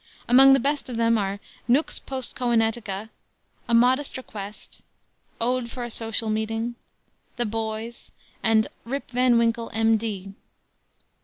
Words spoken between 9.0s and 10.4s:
Van Winkle, M.D.